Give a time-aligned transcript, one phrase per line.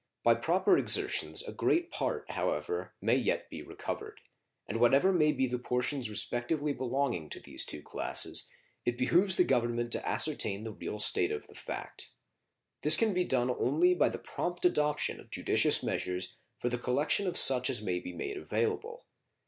[0.23, 4.19] By proper exertions a great part, however, may yet be recovered;
[4.65, 8.49] and what ever may be the portions respectively belonging to these two classes,
[8.83, 12.13] it behooves the Government to ascertain the real state of the fact.
[12.81, 17.27] This can be done only by the prompt adoption of judicious measures for the collection
[17.27, 19.05] of such as may be made available.